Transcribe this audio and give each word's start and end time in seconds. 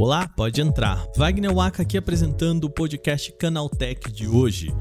Olá, 0.00 0.26
pode 0.26 0.60
entrar. 0.60 1.06
Wagner 1.16 1.52
Waka 1.52 1.82
aqui 1.82 1.98
apresentando 1.98 2.64
o 2.64 2.70
podcast 2.70 3.30
Canaltech 3.32 4.10
de 4.10 4.26
hoje. 4.26 4.74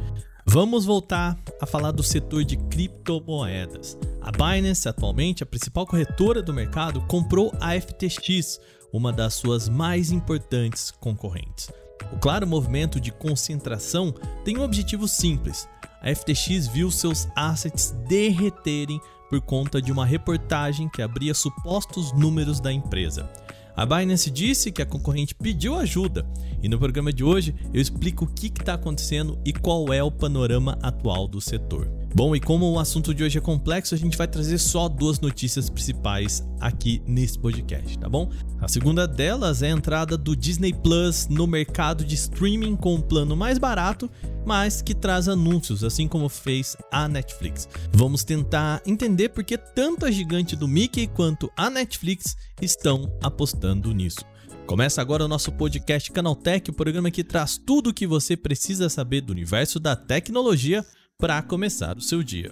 Vamos 0.46 0.86
voltar 0.86 1.38
a 1.60 1.66
falar 1.66 1.92
do 1.92 2.02
setor 2.02 2.46
de 2.46 2.56
criptomoedas. 2.56 3.98
A 4.22 4.32
Binance, 4.32 4.88
atualmente 4.88 5.44
a 5.44 5.46
principal 5.46 5.86
corretora 5.86 6.42
do 6.42 6.54
mercado, 6.54 7.02
comprou 7.02 7.52
a 7.60 7.74
FTX, 7.80 8.60
uma 8.94 9.12
das 9.12 9.34
suas 9.34 9.68
mais 9.68 10.12
importantes 10.12 10.92
concorrentes. 10.92 11.70
O 12.14 12.18
claro 12.18 12.48
movimento 12.48 13.00
de 13.00 13.12
concentração 13.12 14.14
tem 14.46 14.58
um 14.58 14.64
objetivo 14.64 15.08
simples. 15.08 15.68
A 16.02 16.14
FTX 16.16 16.68
viu 16.68 16.90
seus 16.90 17.28
assets 17.36 17.92
derreterem 18.08 19.02
por 19.30 19.42
conta 19.42 19.82
de 19.82 19.92
uma 19.92 20.06
reportagem 20.06 20.90
que 20.90 21.02
abria 21.02 21.34
supostos 21.34 22.14
números 22.14 22.60
da 22.60 22.72
empresa. 22.72 23.30
A 23.76 23.86
Binance 23.86 24.32
disse 24.32 24.72
que 24.72 24.82
a 24.82 24.86
concorrente 24.86 25.36
pediu 25.36 25.76
ajuda 25.76 26.26
e 26.62 26.70
no 26.70 26.80
programa 26.80 27.12
de 27.12 27.24
hoje 27.24 27.54
eu 27.74 27.82
explico 27.82 28.26
o 28.26 28.28
que 28.28 28.48
está 28.48 28.74
acontecendo 28.74 29.38
e 29.46 29.54
qual 29.54 29.94
é 29.94 30.04
o 30.04 30.12
panorama 30.12 30.78
atual 30.82 31.28
do 31.28 31.40
setor. 31.40 31.90
Bom, 32.16 32.36
e 32.36 32.40
como 32.40 32.72
o 32.72 32.80
assunto 32.80 33.14
de 33.14 33.24
hoje 33.24 33.38
é 33.38 33.42
complexo, 33.42 33.94
a 33.94 33.98
gente 33.98 34.18
vai 34.18 34.28
trazer 34.28 34.58
só 34.58 34.90
duas 34.90 35.20
notícias 35.20 35.70
principais 35.70 36.44
aqui 36.60 37.00
nesse 37.06 37.38
podcast, 37.38 38.00
tá 38.00 38.10
bom? 38.10 38.32
A 38.60 38.68
segunda 38.68 39.08
delas 39.08 39.62
é 39.62 39.68
a 39.68 39.76
entrada 39.76 40.18
do 40.18 40.36
Disney 40.36 40.74
Plus 40.74 41.28
no 41.30 41.46
mercado 41.46 42.04
de 42.04 42.16
streaming 42.16 42.76
com 42.76 42.96
um 42.96 43.02
plano 43.02 43.36
mais 43.36 43.60
barato, 43.60 44.10
mas 44.44 44.82
que 44.82 44.96
traz 44.96 45.28
anúncios, 45.28 45.84
assim 45.84 46.08
como 46.08 46.28
fez 46.28 46.76
a 46.92 47.08
Netflix. 47.08 47.70
Vamos 47.92 48.24
tentar 48.24 48.82
entender 48.86 49.30
por 49.30 49.44
que 49.44 49.58
tanto 49.58 50.06
a 50.06 50.10
gigante 50.10 50.56
do 50.56 50.68
Mickey 50.68 51.06
quanto 51.06 51.52
a 51.56 51.70
Netflix 51.70 52.36
estão 52.60 53.12
apostando 53.22 53.94
nisso. 53.94 54.26
Começa 54.68 55.02
agora 55.02 55.24
o 55.24 55.30
nosso 55.30 55.50
podcast 55.54 56.12
Canaltech, 56.12 56.70
o 56.70 56.74
programa 56.74 57.10
que 57.10 57.24
traz 57.24 57.58
tudo 57.58 57.92
o 57.92 57.94
que 57.94 58.06
você 58.06 58.36
precisa 58.36 58.90
saber 58.90 59.22
do 59.22 59.32
universo 59.32 59.80
da 59.80 59.96
tecnologia 59.96 60.86
para 61.18 61.42
começar 61.42 61.96
o 61.96 62.02
seu 62.02 62.22
dia. 62.22 62.52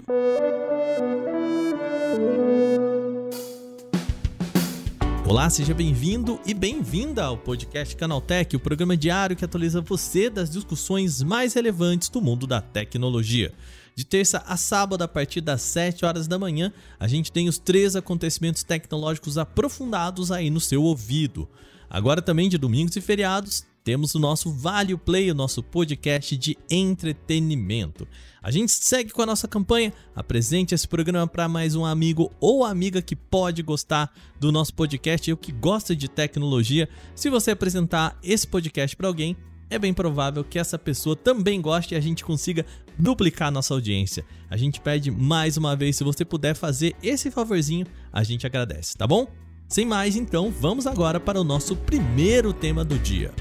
Olá, 5.28 5.50
seja 5.50 5.74
bem-vindo 5.74 6.40
e 6.46 6.54
bem-vinda 6.54 7.26
ao 7.26 7.38
podcast 7.38 7.94
Canaltech, 7.98 8.56
o 8.56 8.62
programa 8.62 8.96
diário 8.96 9.36
que 9.36 9.44
atualiza 9.44 9.82
você 9.82 10.30
das 10.30 10.50
discussões 10.50 11.22
mais 11.22 11.54
relevantes 11.54 12.08
do 12.08 12.22
mundo 12.22 12.48
da 12.48 12.62
tecnologia. 12.62 13.52
De 13.94 14.06
terça 14.06 14.42
a 14.48 14.56
sábado, 14.56 15.02
a 15.02 15.08
partir 15.08 15.42
das 15.42 15.62
7 15.64 16.06
horas 16.06 16.30
da 16.30 16.40
manhã, 16.40 16.72
a 16.98 17.10
gente 17.10 17.30
tem 17.30 17.50
os 17.50 17.58
três 17.58 17.94
acontecimentos 17.94 18.64
tecnológicos 18.64 19.38
aprofundados 19.38 20.32
aí 20.32 20.50
no 20.50 20.62
seu 20.62 20.82
ouvido. 20.82 21.50
Agora 21.96 22.22
também 22.22 22.50
de 22.50 22.58
domingos 22.58 22.94
e 22.98 23.00
feriados, 23.00 23.66
temos 23.82 24.14
o 24.16 24.20
nosso 24.20 24.52
Vale 24.52 24.98
Play, 24.98 25.32
o 25.32 25.34
nosso 25.34 25.64
podcast 25.64 26.36
de 26.36 26.58
entretenimento. 26.70 28.06
A 28.44 28.52
gente 28.52 28.74
segue 28.74 29.12
com 29.12 29.22
a 29.22 29.26
nossa 29.26 29.48
campanha, 29.48 29.94
apresente 30.14 30.76
esse 30.76 30.86
programa 30.86 31.26
para 31.26 31.48
mais 31.48 31.74
um 31.74 31.86
amigo 31.86 32.30
ou 32.42 32.66
amiga 32.66 33.02
que 33.02 33.16
pode 33.16 33.64
gostar 33.64 34.14
do 34.38 34.52
nosso 34.52 34.74
podcast 34.74 35.32
ou 35.32 35.38
que 35.38 35.54
gosta 35.54 35.96
de 35.96 36.10
tecnologia. 36.10 36.90
Se 37.16 37.30
você 37.30 37.52
apresentar 37.52 38.20
esse 38.22 38.46
podcast 38.46 38.94
para 38.94 39.08
alguém, 39.08 39.38
é 39.70 39.80
bem 39.80 39.94
provável 39.94 40.44
que 40.44 40.60
essa 40.60 40.78
pessoa 40.78 41.16
também 41.16 41.62
goste 41.62 41.94
e 41.94 41.98
a 41.98 42.02
gente 42.02 42.26
consiga 42.26 42.66
duplicar 43.00 43.50
nossa 43.54 43.74
audiência. 43.74 44.26
A 44.50 44.58
gente 44.58 44.82
pede 44.82 45.10
mais 45.10 45.56
uma 45.56 45.78
vez, 45.78 45.96
se 45.96 46.04
você 46.04 46.26
puder 46.26 46.56
fazer 46.56 46.94
esse 47.02 47.32
favorzinho, 47.32 47.88
a 48.12 48.22
gente 48.22 48.46
agradece, 48.46 48.98
tá 48.98 49.08
bom? 49.08 49.45
Sem 49.68 49.86
mais, 49.86 50.16
então, 50.16 50.52
vamos 50.52 50.86
agora 50.86 51.20
para 51.20 51.42
o 51.42 51.44
nosso 51.44 51.76
primeiro 51.76 52.54
tema 52.54 52.86
do 52.86 53.00
dia. 53.00 53.34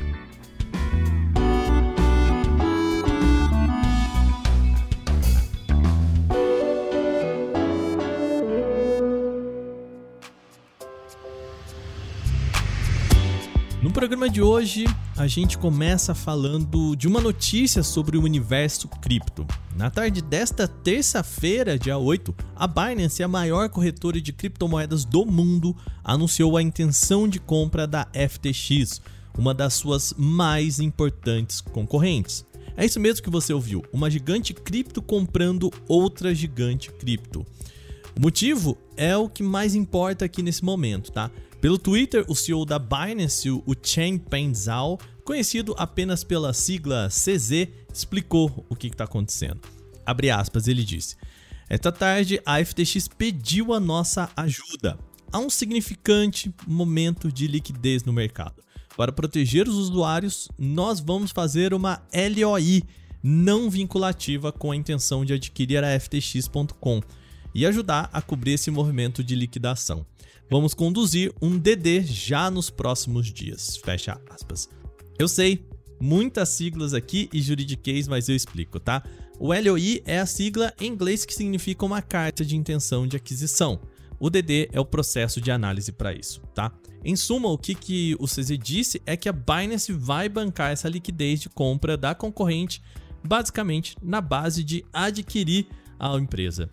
No 13.84 13.92
programa 13.92 14.30
de 14.30 14.40
hoje, 14.40 14.86
a 15.14 15.26
gente 15.26 15.58
começa 15.58 16.14
falando 16.14 16.96
de 16.96 17.06
uma 17.06 17.20
notícia 17.20 17.82
sobre 17.82 18.16
o 18.16 18.22
universo 18.22 18.88
cripto. 18.88 19.46
Na 19.76 19.90
tarde 19.90 20.22
desta 20.22 20.66
terça-feira, 20.66 21.78
dia 21.78 21.98
8, 21.98 22.34
a 22.56 22.66
Binance, 22.66 23.22
a 23.22 23.28
maior 23.28 23.68
corretora 23.68 24.18
de 24.22 24.32
criptomoedas 24.32 25.04
do 25.04 25.26
mundo, 25.26 25.76
anunciou 26.02 26.56
a 26.56 26.62
intenção 26.62 27.28
de 27.28 27.38
compra 27.38 27.86
da 27.86 28.08
FTX, 28.14 29.02
uma 29.36 29.52
das 29.52 29.74
suas 29.74 30.14
mais 30.16 30.80
importantes 30.80 31.60
concorrentes. 31.60 32.42
É 32.78 32.86
isso 32.86 32.98
mesmo 32.98 33.22
que 33.22 33.28
você 33.28 33.52
ouviu, 33.52 33.84
uma 33.92 34.10
gigante 34.10 34.54
cripto 34.54 35.02
comprando 35.02 35.70
outra 35.86 36.34
gigante 36.34 36.90
cripto. 36.90 37.44
O 38.16 38.20
motivo 38.22 38.78
é 38.96 39.14
o 39.14 39.28
que 39.28 39.42
mais 39.42 39.74
importa 39.74 40.24
aqui 40.24 40.40
nesse 40.40 40.64
momento, 40.64 41.12
tá? 41.12 41.30
Pelo 41.64 41.78
Twitter, 41.78 42.26
o 42.28 42.34
CEO 42.34 42.66
da 42.66 42.78
Binance, 42.78 43.48
o 43.48 43.74
Changpeng 43.82 44.52
Zhao, 44.54 45.00
conhecido 45.24 45.74
apenas 45.78 46.22
pela 46.22 46.52
sigla 46.52 47.08
CZ, 47.08 47.68
explicou 47.90 48.66
o 48.68 48.76
que 48.76 48.88
está 48.88 49.04
acontecendo. 49.04 49.62
Abre 50.04 50.30
aspas, 50.30 50.68
ele 50.68 50.84
disse: 50.84 51.16
Esta 51.66 51.90
tarde 51.90 52.38
a 52.44 52.62
FTX 52.62 53.08
pediu 53.08 53.72
a 53.72 53.80
nossa 53.80 54.30
ajuda. 54.36 54.98
Há 55.32 55.38
um 55.38 55.48
significante 55.48 56.54
momento 56.66 57.32
de 57.32 57.46
liquidez 57.46 58.04
no 58.04 58.12
mercado. 58.12 58.62
Para 58.94 59.10
proteger 59.10 59.66
os 59.66 59.76
usuários, 59.76 60.50
nós 60.58 61.00
vamos 61.00 61.30
fazer 61.30 61.72
uma 61.72 62.02
LOI 62.12 62.82
não 63.22 63.70
vinculativa 63.70 64.52
com 64.52 64.70
a 64.70 64.76
intenção 64.76 65.24
de 65.24 65.32
adquirir 65.32 65.82
a 65.82 65.98
FTX.com 65.98 67.00
e 67.54 67.64
ajudar 67.64 68.10
a 68.12 68.20
cobrir 68.20 68.52
esse 68.52 68.70
movimento 68.70 69.24
de 69.24 69.34
liquidação. 69.34 70.04
Vamos 70.50 70.74
conduzir 70.74 71.32
um 71.40 71.58
DD 71.58 72.02
já 72.02 72.50
nos 72.50 72.70
próximos 72.70 73.32
dias. 73.32 73.76
Fecha 73.76 74.20
aspas. 74.28 74.68
Eu 75.18 75.26
sei, 75.26 75.66
muitas 76.00 76.50
siglas 76.50 76.92
aqui 76.92 77.28
e 77.32 77.40
juridiquês, 77.40 78.06
mas 78.06 78.28
eu 78.28 78.36
explico, 78.36 78.78
tá? 78.78 79.02
O 79.38 79.48
LOI 79.48 80.02
é 80.04 80.20
a 80.20 80.26
sigla 80.26 80.72
em 80.80 80.86
inglês 80.86 81.24
que 81.24 81.34
significa 81.34 81.84
uma 81.84 82.02
carta 82.02 82.44
de 82.44 82.56
intenção 82.56 83.06
de 83.06 83.16
aquisição. 83.16 83.80
O 84.20 84.30
DD 84.30 84.68
é 84.72 84.78
o 84.78 84.84
processo 84.84 85.40
de 85.40 85.50
análise 85.50 85.90
para 85.92 86.12
isso, 86.12 86.40
tá? 86.54 86.72
Em 87.04 87.16
suma, 87.16 87.48
o 87.48 87.58
que, 87.58 87.74
que 87.74 88.16
o 88.18 88.26
CZ 88.26 88.56
disse 88.58 89.02
é 89.04 89.16
que 89.16 89.28
a 89.28 89.32
Binance 89.32 89.92
vai 89.92 90.28
bancar 90.28 90.72
essa 90.72 90.88
liquidez 90.88 91.40
de 91.40 91.48
compra 91.48 91.96
da 91.96 92.14
concorrente, 92.14 92.82
basicamente 93.22 93.96
na 94.02 94.20
base 94.20 94.62
de 94.62 94.84
adquirir 94.92 95.66
a 95.98 96.16
empresa. 96.16 96.70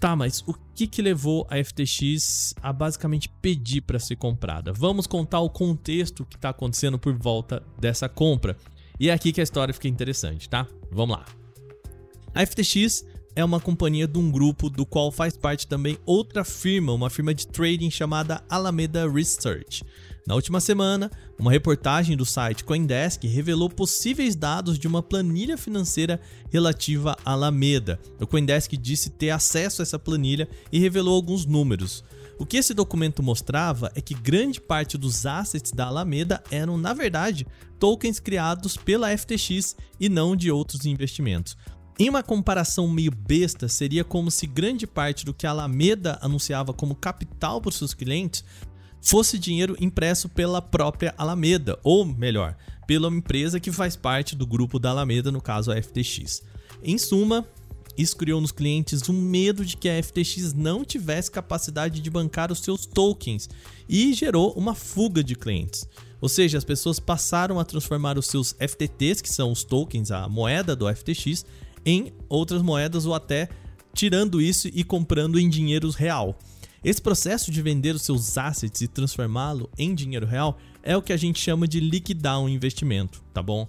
Tá, 0.00 0.16
mas 0.16 0.42
o 0.46 0.54
que, 0.74 0.86
que 0.86 1.02
levou 1.02 1.46
a 1.50 1.62
FTX 1.62 2.54
a 2.62 2.72
basicamente 2.72 3.28
pedir 3.28 3.82
para 3.82 3.98
ser 3.98 4.16
comprada? 4.16 4.72
Vamos 4.72 5.06
contar 5.06 5.40
o 5.40 5.50
contexto 5.50 6.24
que 6.24 6.36
está 6.36 6.48
acontecendo 6.48 6.98
por 6.98 7.12
volta 7.12 7.62
dessa 7.78 8.08
compra. 8.08 8.56
E 8.98 9.10
é 9.10 9.12
aqui 9.12 9.30
que 9.30 9.42
a 9.42 9.44
história 9.44 9.74
fica 9.74 9.88
interessante, 9.88 10.48
tá? 10.48 10.66
Vamos 10.90 11.18
lá. 11.18 11.26
A 12.34 12.46
FTX 12.46 13.04
é 13.36 13.44
uma 13.44 13.60
companhia 13.60 14.08
de 14.08 14.18
um 14.18 14.30
grupo 14.30 14.70
do 14.70 14.86
qual 14.86 15.12
faz 15.12 15.36
parte 15.36 15.66
também 15.66 15.98
outra 16.06 16.44
firma, 16.44 16.94
uma 16.94 17.10
firma 17.10 17.34
de 17.34 17.46
trading 17.46 17.90
chamada 17.90 18.42
Alameda 18.48 19.06
Research. 19.06 19.84
Na 20.26 20.34
última 20.34 20.60
semana, 20.60 21.10
uma 21.38 21.50
reportagem 21.50 22.16
do 22.16 22.26
site 22.26 22.62
Coindesk 22.62 23.24
revelou 23.24 23.70
possíveis 23.70 24.36
dados 24.36 24.78
de 24.78 24.86
uma 24.86 25.02
planilha 25.02 25.56
financeira 25.56 26.20
relativa 26.50 27.16
à 27.24 27.32
Alameda. 27.32 27.98
O 28.20 28.26
Coindesk 28.26 28.72
disse 28.76 29.10
ter 29.10 29.30
acesso 29.30 29.80
a 29.80 29.84
essa 29.84 29.98
planilha 29.98 30.48
e 30.70 30.78
revelou 30.78 31.14
alguns 31.14 31.46
números. 31.46 32.04
O 32.38 32.46
que 32.46 32.56
esse 32.56 32.72
documento 32.72 33.22
mostrava 33.22 33.90
é 33.94 34.00
que 34.00 34.14
grande 34.14 34.60
parte 34.60 34.96
dos 34.96 35.26
assets 35.26 35.72
da 35.72 35.86
Alameda 35.86 36.42
eram, 36.50 36.78
na 36.78 36.94
verdade, 36.94 37.46
tokens 37.78 38.18
criados 38.18 38.76
pela 38.76 39.16
FTX 39.16 39.76
e 39.98 40.08
não 40.08 40.36
de 40.36 40.50
outros 40.50 40.86
investimentos. 40.86 41.56
Em 41.98 42.08
uma 42.08 42.22
comparação 42.22 42.88
meio 42.88 43.10
besta, 43.10 43.68
seria 43.68 44.02
como 44.02 44.30
se 44.30 44.46
grande 44.46 44.86
parte 44.86 45.22
do 45.22 45.34
que 45.34 45.46
a 45.46 45.50
Alameda 45.50 46.18
anunciava 46.22 46.72
como 46.72 46.94
capital 46.94 47.60
para 47.60 47.68
os 47.68 47.76
seus 47.76 47.92
clientes 47.92 48.42
fosse 49.00 49.38
dinheiro 49.38 49.76
impresso 49.80 50.28
pela 50.28 50.60
própria 50.60 51.14
Alameda, 51.16 51.78
ou 51.82 52.04
melhor, 52.04 52.56
pela 52.86 53.08
empresa 53.08 53.60
que 53.60 53.72
faz 53.72 53.96
parte 53.96 54.34
do 54.34 54.46
grupo 54.46 54.78
da 54.78 54.90
Alameda, 54.90 55.30
no 55.30 55.40
caso 55.40 55.70
a 55.72 55.80
FTX. 55.80 56.42
Em 56.82 56.98
suma, 56.98 57.46
isso 57.96 58.16
criou 58.16 58.40
nos 58.40 58.52
clientes 58.52 59.08
um 59.08 59.12
medo 59.12 59.64
de 59.64 59.76
que 59.76 59.88
a 59.88 60.02
FTX 60.02 60.52
não 60.52 60.84
tivesse 60.84 61.30
capacidade 61.30 62.00
de 62.00 62.10
bancar 62.10 62.50
os 62.50 62.60
seus 62.60 62.86
tokens 62.86 63.48
e 63.88 64.12
gerou 64.14 64.52
uma 64.52 64.74
fuga 64.74 65.22
de 65.22 65.34
clientes. 65.34 65.86
Ou 66.20 66.28
seja, 66.28 66.58
as 66.58 66.64
pessoas 66.64 67.00
passaram 67.00 67.58
a 67.58 67.64
transformar 67.64 68.18
os 68.18 68.26
seus 68.26 68.54
FTTs, 68.58 69.22
que 69.22 69.32
são 69.32 69.50
os 69.50 69.64
tokens, 69.64 70.10
a 70.10 70.28
moeda 70.28 70.76
do 70.76 70.86
FTX, 70.94 71.44
em 71.84 72.12
outras 72.28 72.62
moedas 72.62 73.06
ou 73.06 73.14
até 73.14 73.48
tirando 73.94 74.40
isso 74.40 74.68
e 74.68 74.84
comprando 74.84 75.38
em 75.38 75.48
dinheiro 75.48 75.90
real. 75.90 76.38
Esse 76.82 77.00
processo 77.00 77.50
de 77.50 77.60
vender 77.60 77.94
os 77.94 78.02
seus 78.02 78.38
assets 78.38 78.80
e 78.80 78.88
transformá-lo 78.88 79.70
em 79.76 79.94
dinheiro 79.94 80.26
real 80.26 80.58
é 80.82 80.96
o 80.96 81.02
que 81.02 81.12
a 81.12 81.16
gente 81.16 81.38
chama 81.38 81.68
de 81.68 81.78
liquidar 81.78 82.40
um 82.40 82.48
investimento, 82.48 83.22
tá 83.34 83.42
bom? 83.42 83.68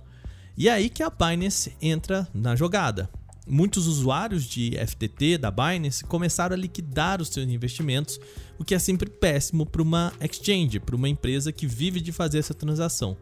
E 0.58 0.70
é 0.70 0.72
aí 0.72 0.90
que 0.90 1.04
a 1.04 1.10
Binance 1.10 1.74
entra 1.82 2.26
na 2.34 2.56
jogada. 2.56 3.10
Muitos 3.46 3.86
usuários 3.86 4.46
de 4.46 4.78
FTT 4.78 5.38
da 5.38 5.52
Binance 5.52 6.06
começaram 6.06 6.56
a 6.56 6.60
liquidar 6.60 7.22
os 7.22 7.28
seus 7.28 7.50
investimentos, 7.50 8.18
o 8.58 8.64
que 8.64 8.74
é 8.74 8.80
sempre 8.80 9.10
péssimo 9.10 9.66
para 9.66 9.82
uma 9.82 10.14
exchange, 10.22 10.80
para 10.80 10.96
uma 10.96 11.10
empresa 11.10 11.52
que 11.52 11.68
vive 11.68 12.00
de 12.00 12.14
fazer 12.14 12.40
essa 12.40 12.54
transação. 12.54 13.18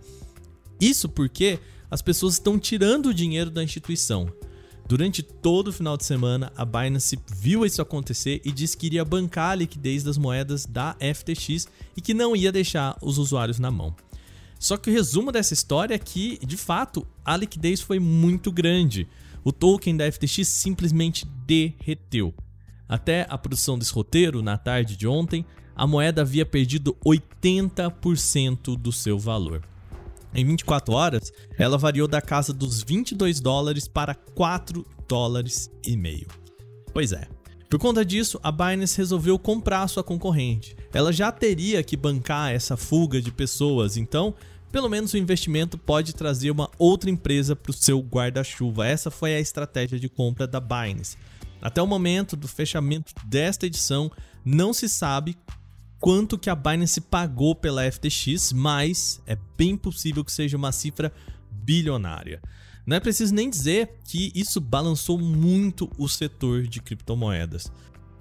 Isso 0.80 1.10
porque 1.10 1.60
as 1.90 2.02
pessoas 2.02 2.36
estão 2.36 2.60
tirando 2.60 3.08
o 3.08 3.14
dinheiro 3.14 3.50
da 3.50 3.64
instituição. 3.64 4.32
Durante 4.90 5.22
todo 5.22 5.68
o 5.68 5.72
final 5.72 5.96
de 5.96 6.04
semana, 6.04 6.52
a 6.58 6.66
Binance 6.66 7.20
viu 7.32 7.64
isso 7.64 7.80
acontecer 7.80 8.42
e 8.44 8.52
disse 8.52 8.76
que 8.76 8.88
iria 8.88 9.06
bancar 9.06 9.52
a 9.52 9.56
liquidez 9.56 10.02
das 10.02 10.18
moedas 10.18 10.66
da 10.66 10.96
FTX 10.96 11.68
e 11.96 12.02
que 12.02 12.12
não 12.12 12.36
ia 12.36 12.52
deixar 12.52 12.98
os 13.00 13.20
usuários 13.20 13.60
na 13.60 13.70
mão. 13.70 13.96
Só 14.58 14.78
que 14.78 14.90
o 14.90 14.94
resumo 14.94 15.32
dessa 15.32 15.54
história 15.54 15.94
é 15.94 16.00
que, 16.00 16.40
de 16.44 16.58
fato, 16.58 17.06
a 17.24 17.38
liquidez 17.38 17.82
foi 17.82 18.00
muito 18.00 18.52
grande. 18.52 19.08
O 19.44 19.52
token 19.52 19.96
da 19.96 20.12
FTX 20.12 20.48
simplesmente 20.48 21.24
derreteu. 21.46 22.34
Até 22.88 23.28
a 23.30 23.38
produção 23.38 23.78
desse 23.78 23.94
roteiro, 23.94 24.42
na 24.42 24.58
tarde 24.58 24.98
de 24.98 25.08
ontem, 25.08 25.46
a 25.76 25.86
moeda 25.86 26.24
havia 26.24 26.48
perdido 26.48 26.98
80% 27.06 28.76
do 28.76 28.92
seu 28.92 29.20
valor. 29.20 29.62
Em 30.34 30.46
24 30.46 30.94
horas, 30.94 31.32
ela 31.58 31.78
variou 31.78 32.08
da 32.08 32.22
casa 32.22 32.54
dos 32.54 32.84
22 32.84 33.40
dólares 33.40 33.88
para 33.88 34.14
4 34.14 34.86
dólares 35.08 35.72
e 35.86 35.98
meio. 35.98 36.28
Pois 36.94 37.12
é. 37.12 37.28
Por 37.70 37.80
conta 37.80 38.04
disso, 38.04 38.40
a 38.42 38.52
Binance 38.52 38.98
resolveu 38.98 39.38
comprar 39.38 39.88
sua 39.88 40.04
concorrente. 40.04 40.76
Ela 40.92 41.14
já 41.14 41.32
teria 41.32 41.84
que 41.84 41.96
bancar 41.96 42.52
essa 42.52 42.76
fuga 42.76 43.22
de 43.22 43.32
pessoas, 43.32 43.96
então, 43.96 44.34
pelo 44.72 44.90
menos 44.90 45.14
o 45.14 45.18
investimento 45.18 45.78
pode 45.78 46.16
trazer 46.16 46.50
uma 46.50 46.70
outra 46.80 47.12
empresa 47.12 47.56
para 47.56 47.70
o 47.70 47.74
seu 47.74 48.00
guarda-chuva. 48.00 48.88
Essa 48.88 49.12
foi 49.12 49.36
a 49.36 49.40
estratégia 49.40 50.00
de 50.00 50.10
compra 50.10 50.48
da 50.48 50.60
Binance. 50.60 51.16
Até 51.62 51.82
o 51.82 51.88
momento 51.88 52.36
do 52.36 52.48
fechamento 52.48 53.14
desta 53.26 53.68
edição, 53.68 54.12
não 54.44 54.74
se 54.74 54.90
sabe 54.90 55.38
quanto 56.00 56.38
que 56.38 56.50
a 56.50 56.56
Binance 56.56 57.02
pagou 57.02 57.54
pela 57.54 57.90
FTX, 57.90 58.54
mas 58.54 59.22
é 59.28 59.38
bem 59.58 59.76
possível 59.76 60.24
que 60.24 60.32
seja 60.32 60.58
uma 60.58 60.72
cifra 60.72 61.12
bilionária. 61.52 62.42
Não 62.86 62.96
é 62.96 63.00
preciso 63.00 63.36
nem 63.36 63.50
dizer 63.50 64.00
que 64.06 64.32
isso 64.34 64.60
balançou 64.60 65.20
muito 65.20 65.90
o 65.98 66.08
setor 66.08 66.64
de 66.64 66.82
criptomoedas. 66.82 67.72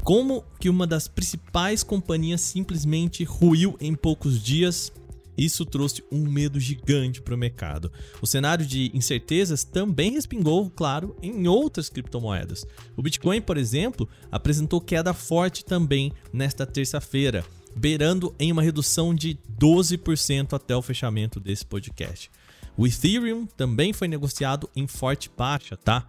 Como 0.02 0.44
que 0.60 0.69
uma 0.69 0.86
das 0.86 1.08
principais 1.08 1.82
companhias 1.82 2.40
simplesmente 2.40 3.25
ruiu 3.25 3.76
em 3.81 3.94
poucos 3.94 4.42
dias, 4.42 4.92
isso 5.36 5.64
trouxe 5.64 6.02
um 6.10 6.28
medo 6.28 6.58
gigante 6.58 7.22
para 7.22 7.34
o 7.34 7.38
mercado. 7.38 7.92
O 8.20 8.26
cenário 8.26 8.66
de 8.66 8.90
incertezas 8.92 9.64
também 9.64 10.12
respingou, 10.12 10.69
claro, 10.70 11.16
em 11.22 11.46
outras 11.46 11.88
criptomoedas. 11.88 12.66
O 12.96 13.02
Bitcoin, 13.02 13.40
por 13.40 13.56
exemplo, 13.56 14.08
apresentou 14.31 14.81
queda 14.81 15.14
forte 15.14 15.64
também 15.64 16.12
nesta 16.32 16.66
terça-feira 16.66 17.44
beirando 17.76 18.35
em 18.38 18.50
uma 18.53 18.62
redução 18.62 19.15
de 19.15 19.38
12% 19.59 20.53
até 20.53 20.76
o 20.76 20.82
fechamento 20.82 21.41
desse 21.41 21.65
podcast. 21.65 22.31
O 22.76 22.87
Ethereum 22.87 23.47
também 23.47 23.93
foi 23.93 24.06
negociado 24.06 24.70
em 24.75 24.87
forte 24.87 25.31
baixa, 25.37 25.76
tá? 25.76 26.06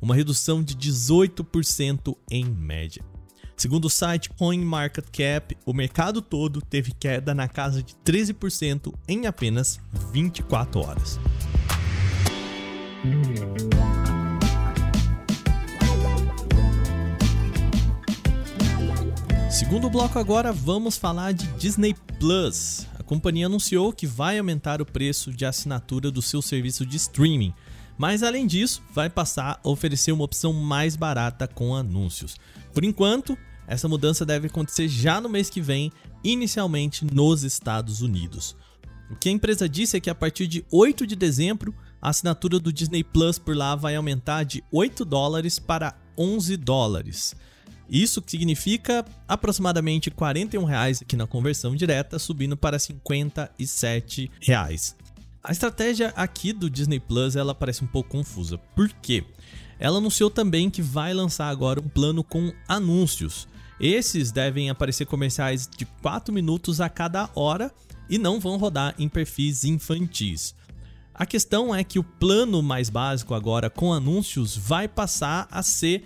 Uma 0.00 0.14
redução 0.14 0.62
de 0.62 0.76
18% 0.76 2.16
em 2.30 2.44
média. 2.44 3.02
Segundo 3.56 3.84
o 3.84 3.90
site 3.90 4.30
CoinMarketCap, 4.30 5.56
o 5.66 5.74
mercado 5.74 6.22
todo 6.22 6.62
teve 6.62 6.92
queda 6.92 7.34
na 7.34 7.46
casa 7.46 7.82
de 7.82 7.94
13% 7.96 8.94
em 9.06 9.26
apenas 9.26 9.78
24 10.12 10.80
horas. 10.80 11.20
Segundo 19.60 19.90
bloco 19.90 20.18
agora, 20.18 20.54
vamos 20.54 20.96
falar 20.96 21.32
de 21.32 21.46
Disney 21.58 21.94
Plus. 22.18 22.86
A 22.98 23.02
companhia 23.02 23.44
anunciou 23.44 23.92
que 23.92 24.06
vai 24.06 24.38
aumentar 24.38 24.80
o 24.80 24.86
preço 24.86 25.30
de 25.30 25.44
assinatura 25.44 26.10
do 26.10 26.22
seu 26.22 26.40
serviço 26.40 26.86
de 26.86 26.96
streaming, 26.96 27.52
mas 27.98 28.22
além 28.22 28.46
disso, 28.46 28.82
vai 28.90 29.10
passar 29.10 29.60
a 29.62 29.68
oferecer 29.68 30.12
uma 30.12 30.24
opção 30.24 30.54
mais 30.54 30.96
barata 30.96 31.46
com 31.46 31.74
anúncios. 31.74 32.38
Por 32.72 32.84
enquanto, 32.84 33.36
essa 33.68 33.86
mudança 33.86 34.24
deve 34.24 34.46
acontecer 34.46 34.88
já 34.88 35.20
no 35.20 35.28
mês 35.28 35.50
que 35.50 35.60
vem, 35.60 35.92
inicialmente 36.24 37.04
nos 37.04 37.42
Estados 37.42 38.00
Unidos. 38.00 38.56
O 39.10 39.14
que 39.14 39.28
a 39.28 39.32
empresa 39.32 39.68
disse 39.68 39.94
é 39.94 40.00
que 40.00 40.08
a 40.08 40.14
partir 40.14 40.46
de 40.46 40.64
8 40.72 41.06
de 41.06 41.14
dezembro, 41.14 41.74
a 42.00 42.08
assinatura 42.08 42.58
do 42.58 42.72
Disney 42.72 43.04
Plus 43.04 43.38
por 43.38 43.54
lá 43.54 43.76
vai 43.76 43.94
aumentar 43.94 44.42
de 44.42 44.64
8 44.72 45.04
dólares 45.04 45.58
para 45.58 45.94
11 46.16 46.56
dólares. 46.56 47.36
Isso 47.90 48.22
significa 48.24 49.04
aproximadamente 49.26 50.12
41 50.12 50.62
reais 50.64 51.02
aqui 51.02 51.16
na 51.16 51.26
conversão 51.26 51.74
direta, 51.74 52.20
subindo 52.20 52.56
para 52.56 52.78
57 52.78 54.30
reais. 54.40 54.94
A 55.42 55.50
estratégia 55.50 56.12
aqui 56.14 56.52
do 56.52 56.70
Disney 56.70 57.00
Plus 57.00 57.34
ela 57.34 57.54
parece 57.54 57.82
um 57.82 57.88
pouco 57.88 58.10
confusa. 58.10 58.58
Por 58.76 58.88
quê? 59.02 59.24
Ela 59.78 59.98
anunciou 59.98 60.30
também 60.30 60.70
que 60.70 60.82
vai 60.82 61.12
lançar 61.12 61.48
agora 61.48 61.80
um 61.80 61.88
plano 61.88 62.22
com 62.22 62.52
anúncios. 62.68 63.48
Esses 63.80 64.30
devem 64.30 64.70
aparecer 64.70 65.06
comerciais 65.06 65.66
de 65.66 65.84
4 66.02 66.32
minutos 66.32 66.80
a 66.80 66.88
cada 66.88 67.28
hora 67.34 67.72
e 68.08 68.18
não 68.18 68.38
vão 68.38 68.56
rodar 68.56 68.94
em 68.98 69.08
perfis 69.08 69.64
infantis. 69.64 70.54
A 71.14 71.26
questão 71.26 71.74
é 71.74 71.82
que 71.82 71.98
o 71.98 72.04
plano 72.04 72.62
mais 72.62 72.88
básico 72.88 73.34
agora 73.34 73.68
com 73.68 73.92
anúncios 73.92 74.56
vai 74.56 74.86
passar 74.86 75.48
a 75.50 75.62
ser 75.62 76.04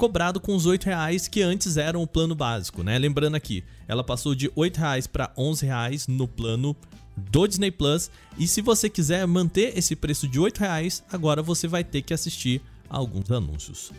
cobrado 0.00 0.40
com 0.40 0.56
os 0.56 0.64
R$ 0.64 0.78
reais 0.82 1.28
que 1.28 1.42
antes 1.42 1.76
eram 1.76 2.02
o 2.02 2.06
plano 2.06 2.34
básico, 2.34 2.82
né? 2.82 2.98
Lembrando 2.98 3.34
aqui, 3.34 3.62
ela 3.86 4.02
passou 4.02 4.34
de 4.34 4.46
R$ 4.46 4.72
reais 4.74 5.06
para 5.06 5.30
R$ 5.36 5.52
reais 5.60 6.08
no 6.08 6.26
plano 6.26 6.74
do 7.14 7.46
Disney 7.46 7.70
Plus. 7.70 8.10
E 8.38 8.48
se 8.48 8.62
você 8.62 8.88
quiser 8.88 9.26
manter 9.26 9.76
esse 9.76 9.94
preço 9.94 10.26
de 10.26 10.40
R$ 10.40 10.50
reais, 10.58 11.04
agora 11.12 11.42
você 11.42 11.68
vai 11.68 11.84
ter 11.84 12.00
que 12.00 12.14
assistir 12.14 12.62
a 12.88 12.96
alguns 12.96 13.30
anúncios. 13.30 13.92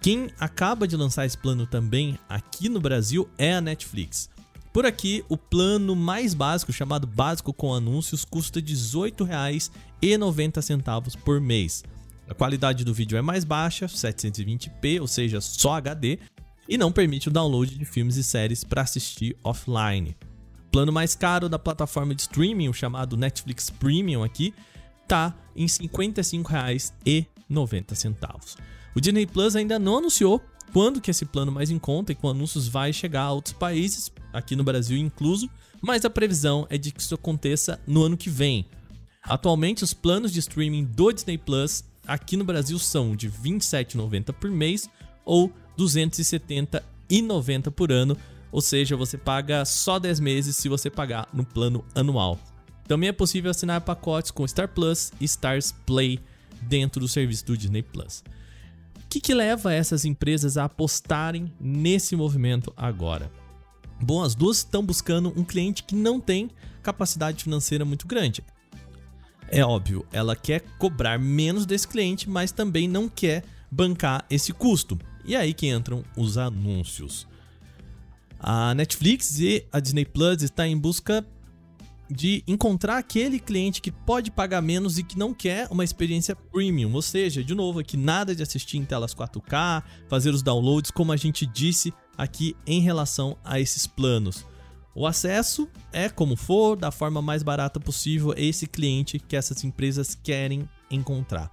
Quem 0.00 0.30
acaba 0.38 0.86
de 0.86 0.96
lançar 0.96 1.26
esse 1.26 1.36
plano 1.36 1.66
também 1.66 2.16
aqui 2.28 2.68
no 2.68 2.80
Brasil 2.80 3.28
é 3.36 3.54
a 3.54 3.60
Netflix. 3.60 4.30
Por 4.72 4.86
aqui, 4.86 5.24
o 5.28 5.36
plano 5.36 5.96
mais 5.96 6.34
básico, 6.34 6.72
chamado 6.72 7.04
Básico 7.04 7.52
com 7.52 7.74
Anúncios, 7.74 8.24
custa 8.24 8.60
R$ 8.60 8.66
18,90 8.66 11.16
por 11.18 11.40
mês. 11.40 11.82
A 12.32 12.34
qualidade 12.34 12.82
do 12.82 12.92
vídeo 12.94 13.18
é 13.18 13.20
mais 13.20 13.44
baixa, 13.44 13.84
720p, 13.84 15.02
ou 15.02 15.06
seja, 15.06 15.38
só 15.38 15.74
HD, 15.74 16.18
e 16.66 16.78
não 16.78 16.90
permite 16.90 17.28
o 17.28 17.30
download 17.30 17.76
de 17.76 17.84
filmes 17.84 18.16
e 18.16 18.24
séries 18.24 18.64
para 18.64 18.80
assistir 18.80 19.36
offline. 19.44 20.16
O 20.66 20.70
plano 20.72 20.90
mais 20.90 21.14
caro 21.14 21.46
da 21.46 21.58
plataforma 21.58 22.14
de 22.14 22.22
streaming, 22.22 22.70
o 22.70 22.72
chamado 22.72 23.18
Netflix 23.18 23.68
Premium 23.68 24.24
aqui, 24.24 24.54
tá 25.06 25.36
em 25.54 25.66
R$ 25.66 25.68
55,90. 25.68 28.56
O 28.96 29.00
Disney 29.00 29.26
Plus 29.26 29.54
ainda 29.54 29.78
não 29.78 29.98
anunciou 29.98 30.40
quando 30.72 31.02
que 31.02 31.10
esse 31.10 31.26
plano 31.26 31.52
mais 31.52 31.70
em 31.70 31.78
conta 31.78 32.12
e 32.12 32.14
com 32.14 32.30
anúncios 32.30 32.66
vai 32.66 32.94
chegar 32.94 33.24
a 33.24 33.32
outros 33.32 33.54
países, 33.54 34.10
aqui 34.32 34.56
no 34.56 34.64
Brasil 34.64 34.96
incluso, 34.96 35.50
mas 35.82 36.06
a 36.06 36.08
previsão 36.08 36.66
é 36.70 36.78
de 36.78 36.92
que 36.92 37.00
isso 37.02 37.14
aconteça 37.14 37.78
no 37.86 38.02
ano 38.02 38.16
que 38.16 38.30
vem. 38.30 38.64
Atualmente, 39.22 39.84
os 39.84 39.92
planos 39.92 40.32
de 40.32 40.38
streaming 40.38 40.86
do 40.86 41.12
Disney 41.12 41.36
Plus 41.36 41.84
aqui 42.06 42.36
no 42.36 42.44
Brasil 42.44 42.78
são 42.78 43.14
de 43.14 43.28
R$ 43.28 43.34
27,90 43.44 44.32
por 44.32 44.50
mês 44.50 44.88
ou 45.24 45.46
R$ 45.46 45.52
270,90 45.78 47.70
por 47.70 47.92
ano, 47.92 48.16
ou 48.50 48.60
seja, 48.60 48.96
você 48.96 49.16
paga 49.16 49.64
só 49.64 49.98
10 49.98 50.20
meses 50.20 50.56
se 50.56 50.68
você 50.68 50.90
pagar 50.90 51.28
no 51.32 51.44
plano 51.44 51.84
anual. 51.94 52.38
Também 52.86 53.08
é 53.08 53.12
possível 53.12 53.50
assinar 53.50 53.80
pacotes 53.80 54.30
com 54.30 54.46
Star 54.46 54.68
Plus 54.68 55.12
e 55.20 55.24
Stars 55.24 55.72
Play 55.86 56.20
dentro 56.60 57.00
do 57.00 57.08
serviço 57.08 57.46
do 57.46 57.56
Disney 57.56 57.82
Plus. 57.82 58.22
O 58.96 59.08
que, 59.08 59.20
que 59.20 59.34
leva 59.34 59.72
essas 59.72 60.04
empresas 60.04 60.56
a 60.56 60.64
apostarem 60.64 61.52
nesse 61.60 62.16
movimento 62.16 62.72
agora? 62.76 63.30
Bom, 64.00 64.22
as 64.22 64.34
duas 64.34 64.58
estão 64.58 64.84
buscando 64.84 65.32
um 65.36 65.44
cliente 65.44 65.84
que 65.84 65.94
não 65.94 66.20
tem 66.20 66.50
capacidade 66.82 67.44
financeira 67.44 67.84
muito 67.84 68.06
grande. 68.06 68.42
É 69.54 69.62
óbvio, 69.62 70.06
ela 70.10 70.34
quer 70.34 70.62
cobrar 70.78 71.18
menos 71.18 71.66
desse 71.66 71.86
cliente, 71.86 72.26
mas 72.26 72.50
também 72.50 72.88
não 72.88 73.06
quer 73.06 73.44
bancar 73.70 74.24
esse 74.30 74.50
custo. 74.50 74.98
E 75.26 75.34
é 75.34 75.38
aí 75.38 75.52
que 75.52 75.68
entram 75.68 76.02
os 76.16 76.38
anúncios. 76.38 77.28
A 78.40 78.74
Netflix 78.74 79.38
e 79.38 79.66
a 79.70 79.78
Disney 79.78 80.06
Plus 80.06 80.42
estão 80.42 80.64
em 80.64 80.78
busca 80.78 81.22
de 82.10 82.42
encontrar 82.48 82.96
aquele 82.96 83.38
cliente 83.38 83.82
que 83.82 83.92
pode 83.92 84.30
pagar 84.30 84.62
menos 84.62 84.96
e 84.96 85.02
que 85.02 85.18
não 85.18 85.34
quer 85.34 85.68
uma 85.70 85.84
experiência 85.84 86.34
premium, 86.34 86.94
ou 86.94 87.02
seja, 87.02 87.44
de 87.44 87.54
novo 87.54 87.78
aqui 87.78 87.98
nada 87.98 88.34
de 88.34 88.42
assistir 88.42 88.78
em 88.78 88.86
telas 88.86 89.14
4K, 89.14 89.82
fazer 90.08 90.30
os 90.30 90.42
downloads 90.42 90.90
como 90.90 91.12
a 91.12 91.16
gente 91.16 91.44
disse 91.44 91.92
aqui 92.16 92.56
em 92.66 92.80
relação 92.80 93.36
a 93.44 93.60
esses 93.60 93.86
planos. 93.86 94.46
O 94.94 95.06
acesso 95.06 95.68
é 95.92 96.08
como 96.08 96.36
for, 96.36 96.76
da 96.76 96.90
forma 96.90 97.22
mais 97.22 97.42
barata 97.42 97.80
possível, 97.80 98.34
esse 98.36 98.66
cliente 98.66 99.18
que 99.18 99.36
essas 99.36 99.64
empresas 99.64 100.14
querem 100.14 100.68
encontrar. 100.90 101.50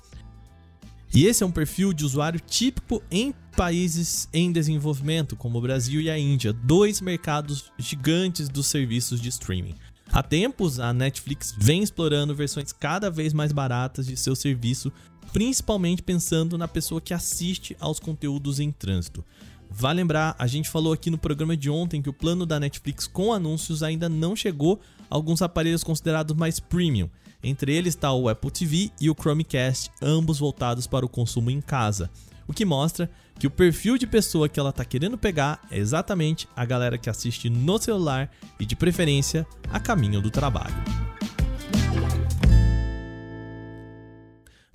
E 1.14 1.26
esse 1.26 1.42
é 1.42 1.46
um 1.46 1.52
perfil 1.52 1.92
de 1.92 2.06
usuário 2.06 2.40
típico 2.40 3.02
em 3.10 3.34
países 3.56 4.30
em 4.32 4.52
desenvolvimento, 4.52 5.36
como 5.36 5.58
o 5.58 5.62
Brasil 5.62 6.02
e 6.02 6.10
a 6.10 6.20
Índia, 6.20 6.54
dois 6.54 7.02
mercados 7.02 7.72
gigantes 7.80 8.48
dos 8.48 8.68
serviços 8.68 9.20
de 9.20 9.30
streaming. 9.30 9.76
Há 10.12 10.22
tempos, 10.22 10.80
a 10.80 10.94
Netflix 10.94 11.54
vem 11.58 11.82
explorando 11.82 12.36
versões 12.36 12.72
cada 12.72 13.10
vez 13.10 13.34
mais 13.34 13.52
baratas 13.52 14.06
de 14.06 14.18
seu 14.18 14.36
serviço, 14.36 14.92
principalmente 15.32 16.02
pensando 16.02 16.58
na 16.58 16.68
pessoa 16.68 17.02
que 17.02 17.14
assiste 17.14 17.76
aos 17.80 18.00
conteúdos 18.00 18.60
em 18.60 18.72
trânsito. 18.72 19.24
Vale 19.70 20.02
lembrar, 20.02 20.36
a 20.38 20.48
gente 20.48 20.70
falou 20.70 20.92
aqui 20.92 21.10
no 21.10 21.18
programa 21.18 21.56
de 21.56 21.70
ontem 21.70 22.02
que 22.02 22.10
o 22.10 22.14
plano 22.14 22.46
da 22.46 22.60
Netflix 22.60 23.06
com 23.06 23.32
anúncios 23.32 23.84
ainda 23.84 24.10
não 24.10 24.36
chegou 24.36 24.80
a 25.10 25.16
alguns 25.16 25.42
aparelhos 25.42 25.84
considerados 25.84 26.36
mais 26.36 26.60
premium. 26.60 27.10
Entre 27.42 27.74
eles 27.74 27.96
está 27.96 28.12
o 28.12 28.28
Apple 28.28 28.52
TV 28.52 28.92
e 29.00 29.10
o 29.10 29.16
Chromecast, 29.16 29.92
ambos 30.02 30.40
voltados 30.40 30.88
para 30.88 31.06
o 31.06 31.10
consumo 31.10 31.50
em 31.50 31.62
casa. 31.62 32.10
O 32.48 32.54
que 32.54 32.66
mostra 32.66 33.10
que 33.38 33.48
o 33.48 33.52
perfil 33.52 33.98
de 33.98 34.06
pessoa 34.08 34.50
que 34.50 34.60
ela 34.60 34.72
está 34.72 34.84
querendo 34.84 35.18
pegar 35.18 35.62
é 35.72 35.78
exatamente 35.78 36.48
a 36.56 36.66
galera 36.66 36.98
que 36.98 37.10
assiste 37.10 37.50
no 37.50 37.78
celular 37.78 38.30
e 38.60 38.66
de 38.66 38.76
preferência 38.76 39.48
a 39.72 39.80
caminho 39.80 40.22
do 40.22 40.30
trabalho. 40.30 40.76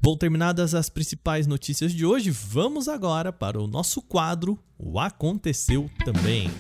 Bom, 0.05 0.19
terminadas 0.19 0.75
as 0.75 0.91
principais 0.91 1.47
notícias 1.47 1.91
de 1.91 2.05
hoje, 2.05 2.31
vamos 2.31 2.89
agora 2.89 3.33
para 3.33 3.59
o 3.59 3.67
nosso 3.67 4.03
quadro 4.03 4.59
O 4.79 5.01
Aconteceu 5.01 5.91
Também. 6.05 6.51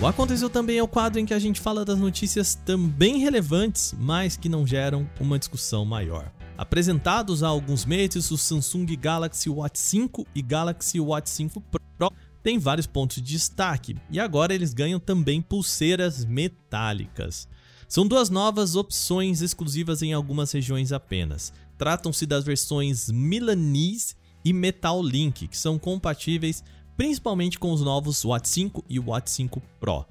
O 0.00 0.06
Aconteceu 0.06 0.48
Também 0.48 0.78
é 0.78 0.82
o 0.82 0.88
quadro 0.88 1.20
em 1.20 1.26
que 1.26 1.34
a 1.34 1.38
gente 1.38 1.60
fala 1.60 1.84
das 1.84 1.98
notícias 1.98 2.54
também 2.54 3.18
relevantes, 3.18 3.94
mas 3.98 4.38
que 4.38 4.48
não 4.48 4.66
geram 4.66 5.06
uma 5.20 5.38
discussão 5.38 5.84
maior. 5.84 6.32
Apresentados 6.56 7.42
há 7.42 7.48
alguns 7.48 7.84
meses, 7.84 8.30
o 8.30 8.38
Samsung 8.38 8.86
Galaxy 8.96 9.50
Watch 9.50 9.78
5 9.78 10.26
e 10.34 10.40
Galaxy 10.40 10.98
Watch 10.98 11.28
5 11.28 11.60
Pro 11.60 12.10
têm 12.42 12.58
vários 12.58 12.86
pontos 12.86 13.16
de 13.16 13.32
destaque, 13.32 13.94
e 14.10 14.18
agora 14.18 14.54
eles 14.54 14.72
ganham 14.72 14.98
também 14.98 15.42
pulseiras 15.42 16.24
metálicas. 16.24 17.46
São 17.88 18.06
duas 18.06 18.28
novas 18.28 18.76
opções 18.76 19.40
exclusivas 19.40 20.02
em 20.02 20.12
algumas 20.12 20.52
regiões 20.52 20.92
apenas. 20.92 21.54
Tratam-se 21.78 22.26
das 22.26 22.44
versões 22.44 23.10
Milanese 23.10 24.14
e 24.44 24.52
Metal 24.52 25.02
Link, 25.02 25.48
que 25.48 25.56
são 25.56 25.78
compatíveis 25.78 26.62
principalmente 26.98 27.58
com 27.58 27.72
os 27.72 27.80
novos 27.80 28.22
Watch 28.26 28.46
5 28.50 28.84
e 28.90 29.00
Watch 29.00 29.30
5 29.30 29.62
Pro. 29.80 30.04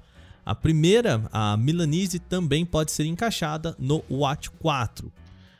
A 0.44 0.56
primeira, 0.56 1.28
a 1.30 1.56
Milanese, 1.56 2.18
também 2.18 2.66
pode 2.66 2.90
ser 2.90 3.04
encaixada 3.04 3.76
no 3.78 4.02
Watch 4.10 4.50
4. 4.58 5.12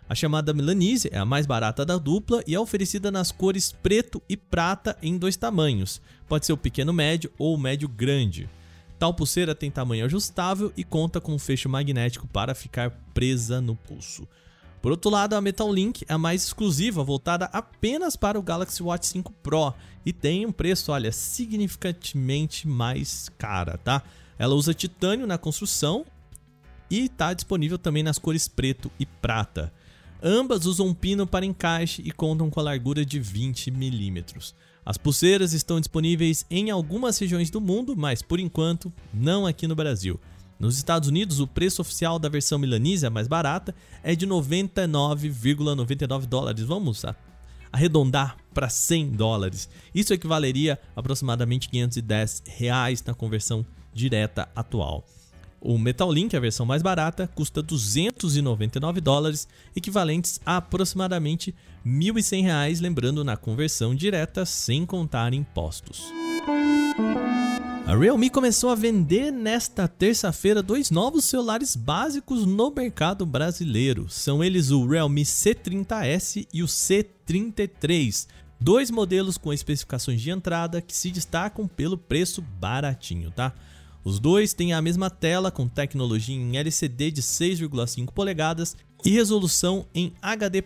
A 0.09 0.15
chamada 0.15 0.53
Milanese 0.53 1.09
é 1.13 1.19
a 1.19 1.25
mais 1.25 1.47
barata 1.47 1.87
da 1.87 1.99
dupla 1.99 2.43
e 2.49 2.55
é 2.55 2.59
oferecida 2.59 3.13
nas 3.13 3.31
cores 3.31 3.71
preto 3.71 4.21
e 4.29 4.37
prata 4.37 4.99
em 5.01 5.17
dois 5.17 5.37
tamanhos. 5.37 6.01
Pode 6.27 6.47
ser 6.47 6.53
o 6.53 6.57
pequeno 6.57 6.93
médio 6.93 7.31
ou 7.39 7.55
o 7.55 7.59
médio 7.59 7.89
grande. 7.89 8.49
Tal 8.99 9.15
pulseira 9.15 9.55
tem 9.55 9.71
tamanho 9.71 10.05
ajustável 10.05 10.73
e 10.77 10.83
conta 10.83 11.21
com 11.21 11.33
um 11.33 11.39
fecho 11.39 11.69
magnético 11.69 12.27
para 12.27 12.55
ficar 12.55 12.91
presa 13.15 13.61
no 13.61 13.77
pulso. 13.77 14.27
Por 14.83 14.91
outro 14.93 15.11
lado, 15.11 15.35
a 15.35 15.41
Metal 15.41 15.73
Link 15.73 16.05
é 16.09 16.13
a 16.13 16.19
mais 16.19 16.45
exclusiva, 16.45 17.03
voltada 17.03 17.47
apenas 17.47 18.17
para 18.17 18.39
o 18.39 18.43
Galaxy 18.43 18.83
Watch 18.83 19.07
5 19.07 19.33
Pro 19.43 19.75
e 20.05 20.13
tem 20.13 20.47
um 20.47 20.53
preço, 20.53 20.93
olha, 20.93 21.13
significativamente 21.13 22.67
mais 22.67 23.29
cara, 23.37 23.77
tá? 23.79 24.03
Ela 24.39 24.55
usa 24.55 24.73
titânio 24.73 25.27
na 25.27 25.37
construção 25.37 26.05
e 26.91 27.07
está 27.07 27.33
disponível 27.33 27.79
também 27.79 28.03
nas 28.03 28.19
cores 28.19 28.49
preto 28.49 28.91
e 28.99 29.05
prata. 29.07 29.73
Ambas 30.23 30.65
usam 30.65 30.87
um 30.87 30.95
pino 30.95 31.27
para 31.27 31.47
encaixe 31.47 32.03
e 32.05 32.11
contam 32.11 32.51
com 32.51 32.59
a 32.59 32.65
largura 32.65 33.05
de 33.05 33.21
20 33.21 33.71
milímetros. 33.71 34.55
As 34.89 34.97
pulseiras 34.97 35.53
estão 35.53 35.79
disponíveis 35.79 36.47
em 36.51 36.71
algumas 36.71 37.19
regiões 37.19 37.51
do 37.51 37.61
mundo, 37.61 37.95
mas 37.95 38.23
por 38.23 38.41
enquanto 38.41 38.91
não 39.13 39.47
aqui 39.47 39.67
no 39.67 39.77
Brasil. 39.77 40.19
Nos 40.59 40.79
Estados 40.79 41.11
Unidos, 41.11 41.41
o 41.41 41.47
preço 41.47 41.83
oficial 41.83 42.19
da 42.19 42.27
versão 42.27 42.59
Milanese, 42.59 43.05
a 43.05 43.11
mais 43.11 43.29
barata, 43.29 43.75
é 44.03 44.15
de 44.15 44.27
99,99 44.27 46.25
dólares. 46.25 46.65
Vamos 46.65 47.05
arredondar 47.71 48.39
para 48.55 48.71
100 48.71 49.11
dólares. 49.11 49.69
Isso 49.95 50.15
equivaleria 50.15 50.81
a 50.97 51.01
aproximadamente 51.01 51.69
510 51.69 52.45
reais 52.47 53.05
na 53.05 53.13
conversão 53.13 53.67
direta 53.93 54.49
atual. 54.57 55.05
O 55.61 55.77
Metal 55.77 56.13
Link, 56.13 56.37
a 56.37 56.41
versão 56.41 56.65
mais 56.65 56.83
barata, 56.83 57.29
custa 57.35 57.61
299 57.61 59.01
dólares, 59.01 59.49
equivalentes 59.75 60.41
a 60.47 60.59
aproximadamente 60.59 61.55
1.100 61.85 62.43
reais, 62.43 62.81
lembrando 62.81 63.25
na 63.25 63.37
conversão 63.37 63.95
direta 63.95 64.47
sem 64.47 64.87
contar 64.87 65.35
impostos. 65.35 66.13
A 67.89 67.97
Realme 67.97 68.31
começou 68.31 68.71
a 68.71 68.75
vender 68.75 69.33
nesta 69.33 69.89
terça-feira 69.89 70.63
dois 70.63 70.91
novos 70.91 71.25
celulares 71.25 71.75
básicos 71.75 72.45
no 72.47 72.71
mercado 72.71 73.27
brasileiro. 73.27 74.09
São 74.09 74.45
eles 74.45 74.71
o 74.71 74.87
Realme 74.87 75.23
C30S 75.23 76.47
e 76.53 76.63
o 76.63 76.67
C33, 76.67 78.29
dois 78.61 78.91
modelos 78.91 79.39
com 79.39 79.53
especificações 79.53 80.21
de 80.21 80.31
entrada 80.31 80.81
que 80.83 80.95
se 80.95 81.11
destacam 81.11 81.67
pelo 81.67 81.99
preço 81.99 82.43
baratinho, 82.43 83.31
tá? 83.31 83.55
Os 84.09 84.19
dois 84.19 84.55
têm 84.55 84.73
a 84.73 84.81
mesma 84.81 85.11
tela 85.11 85.51
com 85.51 85.69
tecnologia 85.69 86.35
em 86.35 86.57
LCD 86.57 87.11
de 87.11 87.21
6,5 87.21 88.11
polegadas 88.11 88.75
e 89.05 89.11
resolução 89.11 89.85
em 89.95 90.15
HD+. 90.23 90.65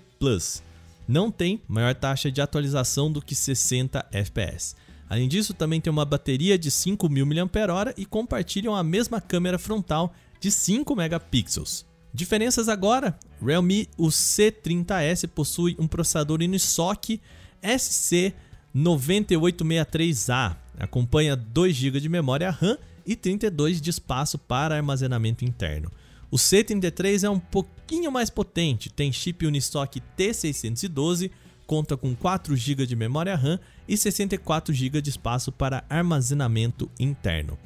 Não 1.08 1.28
tem 1.28 1.60
maior 1.66 1.92
taxa 1.92 2.30
de 2.30 2.40
atualização 2.40 3.10
do 3.10 3.20
que 3.20 3.34
60 3.34 4.06
fps. 4.12 4.76
Além 5.10 5.26
disso, 5.26 5.54
também 5.54 5.80
tem 5.80 5.90
uma 5.90 6.04
bateria 6.04 6.56
de 6.56 6.70
5.000 6.70 7.26
mAh 7.26 7.92
e 7.96 8.06
compartilham 8.06 8.76
a 8.76 8.84
mesma 8.84 9.20
câmera 9.20 9.58
frontal 9.58 10.14
de 10.38 10.48
5 10.48 10.94
megapixels. 10.94 11.84
Diferenças 12.14 12.68
agora: 12.68 13.18
Realme 13.44 13.88
o 13.98 14.06
C30S 14.06 15.26
possui 15.26 15.74
um 15.80 15.88
processador 15.88 16.40
Unisoc 16.40 17.18
SC9863A, 17.60 20.54
acompanha 20.78 21.34
2 21.34 21.74
GB 21.74 21.98
de 21.98 22.08
memória 22.08 22.48
RAM 22.48 22.78
e 23.06 23.16
32 23.16 23.80
de 23.80 23.90
espaço 23.90 24.38
para 24.38 24.76
armazenamento 24.76 25.44
interno. 25.44 25.90
O 26.30 26.36
C33 26.36 27.24
é 27.24 27.30
um 27.30 27.38
pouquinho 27.38 28.10
mais 28.10 28.30
potente, 28.30 28.90
tem 28.90 29.12
chip 29.12 29.46
Unisoc 29.46 29.96
T612, 30.16 31.30
conta 31.66 31.96
com 31.96 32.14
4 32.14 32.56
GB 32.56 32.86
de 32.86 32.96
memória 32.96 33.36
RAM 33.36 33.60
e 33.86 33.96
64 33.96 34.72
GB 34.72 35.02
de 35.02 35.10
espaço 35.10 35.52
para 35.52 35.84
armazenamento 35.88 36.90
interno. 36.98 37.58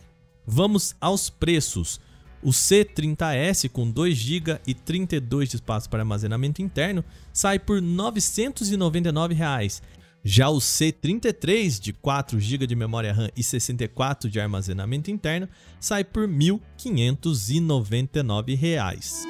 Vamos 0.46 0.94
aos 1.00 1.30
preços. 1.30 2.00
O 2.42 2.50
C30S 2.50 3.68
com 3.68 3.90
2 3.90 4.16
GB 4.16 4.60
e 4.66 4.74
32 4.74 5.48
de 5.48 5.56
espaço 5.56 5.88
para 5.88 6.02
armazenamento 6.02 6.62
interno 6.62 7.04
sai 7.32 7.58
por 7.58 7.80
999 7.80 9.34
reais 9.34 9.82
já 10.28 10.50
o 10.50 10.58
C33 10.58 11.78
de 11.78 11.92
4 11.92 12.40
GB 12.40 12.66
de 12.66 12.74
memória 12.74 13.12
RAM 13.12 13.28
e 13.36 13.44
64 13.44 14.28
de 14.28 14.40
armazenamento 14.40 15.08
interno 15.08 15.48
sai 15.78 16.02
por 16.02 16.28
R$ 16.28 16.34
1.599. 16.34 19.24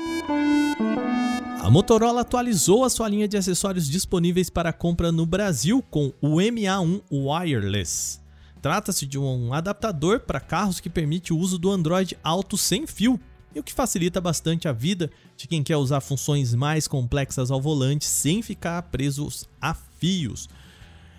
A 1.60 1.68
Motorola 1.68 2.22
atualizou 2.22 2.82
a 2.82 2.88
sua 2.88 3.10
linha 3.10 3.28
de 3.28 3.36
acessórios 3.36 3.90
disponíveis 3.90 4.48
para 4.48 4.72
compra 4.72 5.12
no 5.12 5.26
Brasil 5.26 5.84
com 5.90 6.14
o 6.18 6.36
MA1 6.36 7.02
Wireless. 7.12 8.18
Trata-se 8.62 9.04
de 9.04 9.18
um 9.18 9.52
adaptador 9.52 10.20
para 10.20 10.40
carros 10.40 10.80
que 10.80 10.88
permite 10.88 11.30
o 11.30 11.38
uso 11.38 11.58
do 11.58 11.70
Android 11.70 12.16
Auto 12.24 12.56
sem 12.56 12.86
fio, 12.86 13.20
e 13.54 13.60
o 13.60 13.62
que 13.62 13.74
facilita 13.74 14.18
bastante 14.18 14.66
a 14.66 14.72
vida 14.72 15.10
de 15.36 15.46
quem 15.46 15.62
quer 15.62 15.76
usar 15.76 16.00
funções 16.00 16.54
mais 16.54 16.88
complexas 16.88 17.50
ao 17.50 17.60
volante 17.60 18.06
sem 18.06 18.40
ficar 18.40 18.80
presos 18.84 19.46
a 19.60 19.74
fios. 19.74 20.48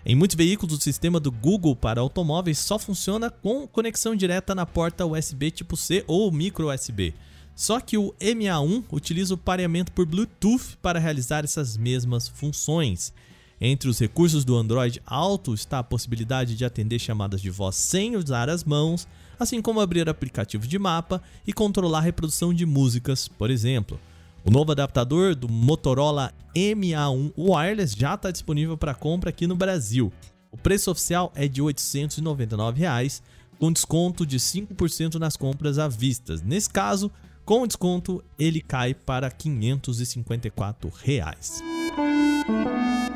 Em 0.09 0.15
muitos 0.15 0.37
veículos, 0.37 0.77
o 0.77 0.81
sistema 0.81 1.19
do 1.19 1.29
Google 1.29 1.75
para 1.75 1.99
automóveis 1.99 2.59
só 2.59 2.79
funciona 2.79 3.29
com 3.29 3.67
conexão 3.67 4.15
direta 4.15 4.55
na 4.55 4.65
porta 4.65 5.05
USB 5.05 5.51
tipo 5.51 5.75
C 5.75 6.01
ou 6.07 6.31
micro 6.31 6.73
USB. 6.73 7.13
Só 7.53 7.81
que 7.81 7.97
o 7.97 8.13
MA1 8.17 8.85
utiliza 8.89 9.33
o 9.33 9.37
pareamento 9.37 9.91
por 9.91 10.05
Bluetooth 10.05 10.77
para 10.81 10.97
realizar 10.97 11.43
essas 11.43 11.75
mesmas 11.75 12.25
funções. 12.25 13.11
Entre 13.59 13.89
os 13.89 13.99
recursos 13.99 14.45
do 14.45 14.55
Android 14.55 15.01
Auto 15.05 15.53
está 15.53 15.79
a 15.79 15.83
possibilidade 15.83 16.55
de 16.55 16.63
atender 16.63 16.99
chamadas 16.99 17.41
de 17.41 17.49
voz 17.49 17.75
sem 17.75 18.15
usar 18.15 18.49
as 18.49 18.63
mãos, 18.63 19.05
assim 19.37 19.61
como 19.61 19.81
abrir 19.81 20.07
aplicativos 20.07 20.69
de 20.69 20.79
mapa 20.79 21.21
e 21.45 21.51
controlar 21.51 21.97
a 21.97 22.03
reprodução 22.03 22.53
de 22.53 22.65
músicas, 22.65 23.27
por 23.27 23.51
exemplo. 23.51 23.99
O 24.47 24.49
novo 24.49 24.71
adaptador 24.71 25.35
do 25.35 25.51
Motorola 25.51 26.31
MA1 26.55 27.33
Wireless 27.37 27.93
já 27.99 28.13
está 28.13 28.31
disponível 28.31 28.77
para 28.77 28.95
compra 28.95 29.29
aqui 29.29 29.45
no 29.45 29.57
Brasil. 29.57 30.09
O 30.49 30.55
preço 30.55 30.89
oficial 30.89 31.33
é 31.35 31.49
de 31.49 31.61
899 31.61 32.79
reais, 32.79 33.21
com 33.59 33.73
desconto 33.73 34.25
de 34.25 34.39
5% 34.39 35.15
nas 35.15 35.35
compras 35.35 35.77
à 35.77 35.89
vista. 35.89 36.37
Nesse 36.45 36.69
caso, 36.69 37.11
com 37.43 37.67
desconto, 37.67 38.23
ele 38.39 38.61
cai 38.61 38.93
para 38.93 39.29
554 39.29 40.93
reais. 41.03 41.61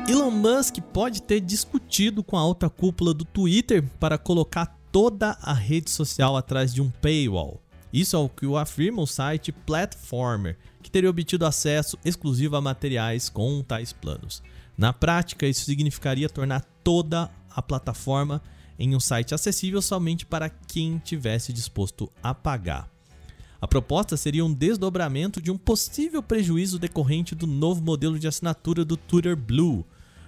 Elon 0.06 0.30
Musk 0.30 0.80
pode 0.92 1.22
ter 1.22 1.40
discutido 1.40 2.22
com 2.22 2.36
a 2.36 2.40
alta 2.40 2.68
cúpula 2.68 3.14
do 3.14 3.24
Twitter 3.24 3.82
para 3.98 4.18
colocar 4.18 4.78
toda 4.92 5.38
a 5.40 5.54
rede 5.54 5.88
social 5.88 6.36
atrás 6.36 6.74
de 6.74 6.82
um 6.82 6.90
paywall. 6.90 7.58
Isso 7.92 8.16
é 8.16 8.18
o 8.18 8.28
que 8.28 8.46
afirma 8.56 9.02
o 9.02 9.06
site 9.06 9.52
Platformer, 9.52 10.56
que 10.82 10.90
teria 10.90 11.10
obtido 11.10 11.44
acesso 11.44 11.98
exclusivo 12.04 12.56
a 12.56 12.60
materiais 12.60 13.28
com 13.28 13.62
tais 13.62 13.92
planos. 13.92 14.42
Na 14.76 14.92
prática, 14.92 15.46
isso 15.46 15.64
significaria 15.64 16.28
tornar 16.28 16.64
toda 16.82 17.30
a 17.50 17.60
plataforma 17.60 18.42
em 18.78 18.96
um 18.96 19.00
site 19.00 19.34
acessível 19.34 19.82
somente 19.82 20.24
para 20.24 20.48
quem 20.48 20.98
tivesse 20.98 21.52
disposto 21.52 22.10
a 22.22 22.34
pagar. 22.34 22.90
A 23.60 23.68
proposta 23.68 24.16
seria 24.16 24.44
um 24.44 24.52
desdobramento 24.52 25.40
de 25.40 25.50
um 25.50 25.56
possível 25.56 26.20
prejuízo 26.20 26.80
decorrente 26.80 27.34
do 27.34 27.46
novo 27.46 27.80
modelo 27.80 28.18
de 28.18 28.26
assinatura 28.26 28.84
do 28.84 28.96
Twitter 28.96 29.36
Blue. 29.36 29.86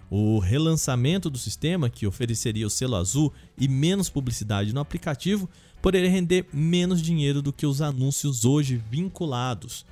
O 0.09 0.39
relançamento 0.39 1.29
do 1.29 1.37
sistema, 1.37 1.91
que 1.91 2.07
ofereceria 2.07 2.65
o 2.65 2.71
selo 2.71 2.95
azul 2.95 3.33
e 3.59 3.67
menos 3.67 4.09
publicidade 4.09 4.73
no 4.73 4.81
aplicativo, 4.81 5.51
poderia 5.85 6.09
render 6.09 6.47
menos 6.51 7.03
dinheiro 7.03 7.43
do 7.43 7.53
que 7.53 7.67
os 7.67 7.83
anúncios 7.83 8.47
hoje 8.47 8.83
vinculados. 8.91 9.85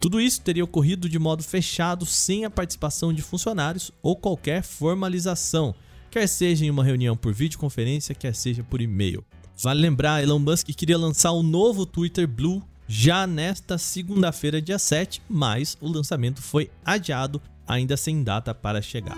Tudo 0.00 0.20
isso 0.20 0.40
teria 0.40 0.64
ocorrido 0.64 1.08
de 1.08 1.16
modo 1.16 1.44
fechado, 1.44 2.04
sem 2.04 2.44
a 2.44 2.50
participação 2.50 3.12
de 3.12 3.22
funcionários 3.22 3.92
ou 4.02 4.16
qualquer 4.16 4.64
formalização, 4.64 5.76
quer 6.10 6.26
seja 6.26 6.66
em 6.66 6.70
uma 6.70 6.82
reunião 6.82 7.16
por 7.16 7.32
videoconferência, 7.32 8.16
quer 8.16 8.34
seja 8.34 8.64
por 8.64 8.80
e-mail. 8.80 9.24
Vale 9.62 9.80
lembrar, 9.80 10.24
Elon 10.24 10.40
Musk 10.40 10.70
queria 10.70 10.98
lançar 10.98 11.30
o 11.30 11.44
novo 11.44 11.86
Twitter 11.86 12.26
Blue 12.26 12.60
já 12.88 13.24
nesta 13.24 13.78
segunda-feira, 13.78 14.60
dia 14.60 14.76
7, 14.76 15.22
mas 15.28 15.78
o 15.80 15.86
lançamento 15.86 16.42
foi 16.42 16.68
adiado, 16.84 17.40
ainda 17.64 17.96
sem 17.96 18.24
data 18.24 18.52
para 18.52 18.82
chegar. 18.82 19.16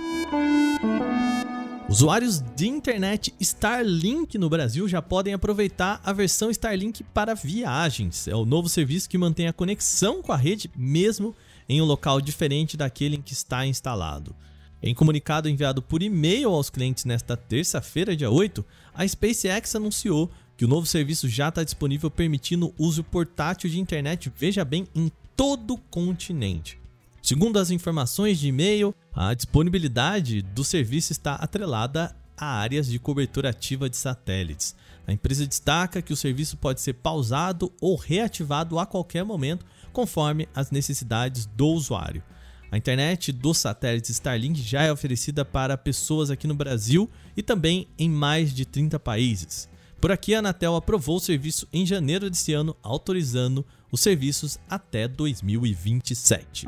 Usuários 1.90 2.40
de 2.54 2.68
internet 2.68 3.34
Starlink 3.40 4.38
no 4.38 4.48
Brasil 4.48 4.88
já 4.88 5.02
podem 5.02 5.34
aproveitar 5.34 6.00
a 6.04 6.12
versão 6.12 6.48
Starlink 6.48 7.02
para 7.02 7.34
viagens. 7.34 8.28
É 8.28 8.34
o 8.36 8.44
novo 8.44 8.68
serviço 8.68 9.08
que 9.08 9.18
mantém 9.18 9.48
a 9.48 9.52
conexão 9.52 10.22
com 10.22 10.30
a 10.30 10.36
rede 10.36 10.70
mesmo 10.76 11.34
em 11.68 11.82
um 11.82 11.84
local 11.84 12.20
diferente 12.20 12.76
daquele 12.76 13.16
em 13.16 13.20
que 13.20 13.32
está 13.32 13.66
instalado. 13.66 14.36
Em 14.80 14.94
comunicado 14.94 15.48
enviado 15.48 15.82
por 15.82 16.00
e-mail 16.00 16.50
aos 16.50 16.70
clientes 16.70 17.04
nesta 17.04 17.36
terça-feira, 17.36 18.14
dia 18.14 18.30
8, 18.30 18.64
a 18.94 19.06
SpaceX 19.06 19.74
anunciou 19.74 20.30
que 20.56 20.64
o 20.64 20.68
novo 20.68 20.86
serviço 20.86 21.28
já 21.28 21.48
está 21.48 21.64
disponível 21.64 22.08
permitindo 22.08 22.72
uso 22.78 23.02
portátil 23.02 23.68
de 23.68 23.80
internet, 23.80 24.32
veja 24.36 24.64
bem, 24.64 24.86
em 24.94 25.10
todo 25.34 25.74
o 25.74 25.78
continente. 25.90 26.78
Segundo 27.20 27.58
as 27.58 27.72
informações 27.72 28.38
de 28.38 28.48
e-mail, 28.48 28.94
a 29.12 29.34
disponibilidade 29.34 30.42
do 30.42 30.62
serviço 30.62 31.12
está 31.12 31.34
atrelada 31.34 32.14
a 32.36 32.46
áreas 32.46 32.86
de 32.86 32.98
cobertura 32.98 33.50
ativa 33.50 33.90
de 33.90 33.96
satélites. 33.96 34.74
A 35.06 35.12
empresa 35.12 35.46
destaca 35.46 36.00
que 36.00 36.12
o 36.12 36.16
serviço 36.16 36.56
pode 36.56 36.80
ser 36.80 36.94
pausado 36.94 37.72
ou 37.80 37.96
reativado 37.96 38.78
a 38.78 38.86
qualquer 38.86 39.24
momento, 39.24 39.66
conforme 39.92 40.48
as 40.54 40.70
necessidades 40.70 41.46
do 41.46 41.66
usuário. 41.66 42.22
A 42.70 42.78
internet 42.78 43.32
dos 43.32 43.58
satélites 43.58 44.10
Starlink 44.10 44.62
já 44.62 44.82
é 44.82 44.92
oferecida 44.92 45.44
para 45.44 45.76
pessoas 45.76 46.30
aqui 46.30 46.46
no 46.46 46.54
Brasil 46.54 47.10
e 47.36 47.42
também 47.42 47.88
em 47.98 48.08
mais 48.08 48.54
de 48.54 48.64
30 48.64 48.98
países. 49.00 49.68
Por 50.00 50.12
aqui, 50.12 50.34
a 50.34 50.38
Anatel 50.38 50.76
aprovou 50.76 51.16
o 51.16 51.20
serviço 51.20 51.68
em 51.72 51.84
janeiro 51.84 52.30
desse 52.30 52.52
ano, 52.52 52.74
autorizando 52.82 53.66
os 53.90 54.00
serviços 54.00 54.58
até 54.68 55.08
2027. 55.08 56.66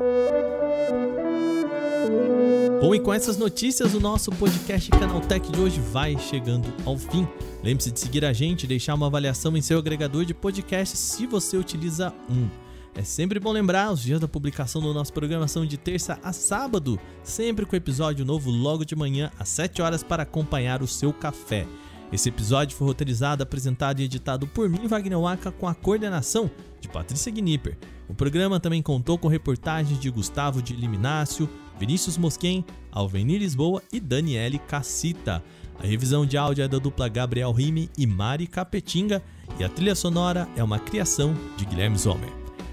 Bom, 2.81 2.93
e 2.93 2.99
com 2.99 3.13
essas 3.13 3.37
notícias, 3.37 3.93
o 3.93 3.99
nosso 3.99 4.29
podcast 4.31 4.89
Canaltech 4.89 5.49
de 5.49 5.59
hoje 5.59 5.79
vai 5.79 6.17
chegando 6.17 6.67
ao 6.85 6.97
fim. 6.97 7.25
Lembre-se 7.63 7.91
de 7.91 7.99
seguir 7.99 8.25
a 8.25 8.33
gente 8.33 8.63
e 8.63 8.67
deixar 8.67 8.93
uma 8.93 9.07
avaliação 9.07 9.55
em 9.55 9.61
seu 9.61 9.79
agregador 9.79 10.25
de 10.25 10.33
podcast 10.33 10.97
se 10.97 11.25
você 11.25 11.55
utiliza 11.55 12.13
um. 12.29 12.49
É 12.93 13.03
sempre 13.03 13.39
bom 13.39 13.51
lembrar 13.51 13.91
os 13.91 14.01
dias 14.01 14.19
da 14.19 14.27
publicação 14.27 14.81
do 14.81 14.93
nosso 14.93 15.13
programação 15.13 15.65
de 15.65 15.77
terça 15.77 16.19
a 16.21 16.33
sábado, 16.33 16.99
sempre 17.23 17.65
com 17.65 17.75
episódio 17.75 18.25
novo 18.25 18.51
logo 18.51 18.83
de 18.83 18.95
manhã 18.95 19.31
às 19.39 19.47
7 19.49 19.81
horas 19.81 20.03
para 20.03 20.23
acompanhar 20.23 20.83
o 20.83 20.87
seu 20.87 21.13
café. 21.13 21.65
Esse 22.11 22.29
episódio 22.29 22.77
foi 22.77 22.85
roteirizado, 22.85 23.41
apresentado 23.41 23.99
e 23.99 24.03
editado 24.03 24.45
por 24.45 24.69
mim, 24.69 24.87
Wagner 24.87 25.19
Waka, 25.19 25.51
com 25.51 25.67
a 25.67 25.73
coordenação 25.73 26.51
de 26.79 26.87
Patrícia 26.87 27.31
Gnipper. 27.31 27.77
O 28.07 28.13
programa 28.13 28.59
também 28.59 28.81
contou 28.81 29.17
com 29.17 29.27
reportagens 29.27 29.99
de 29.99 30.09
Gustavo 30.11 30.61
de 30.61 30.75
Liminácio, 30.75 31.49
Vinícius 31.79 32.17
Mosquen, 32.17 32.63
Alvenir 32.91 33.39
Lisboa 33.39 33.81
e 33.91 33.99
Daniele 33.99 34.59
Cassita. 34.59 35.43
A 35.79 35.85
revisão 35.85 36.25
de 36.25 36.37
áudio 36.37 36.63
é 36.63 36.67
da 36.67 36.77
dupla 36.77 37.07
Gabriel 37.07 37.51
Rime 37.51 37.89
e 37.97 38.05
Mari 38.05 38.47
Capetinga 38.47 39.21
e 39.59 39.63
a 39.63 39.69
trilha 39.69 39.95
sonora 39.95 40.47
é 40.55 40.63
uma 40.63 40.79
criação 40.79 41.35
de 41.57 41.65
Guilherme 41.65 41.97
Zomer. 41.97 42.31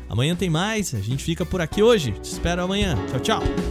Amanhã 0.08 0.34
tem 0.34 0.50
mais, 0.50 0.94
a 0.94 1.00
gente 1.00 1.22
fica 1.22 1.46
por 1.46 1.60
aqui 1.60 1.82
hoje. 1.82 2.12
Te 2.12 2.32
espero 2.32 2.62
amanhã. 2.62 2.96
Tchau, 3.08 3.20
tchau. 3.20 3.69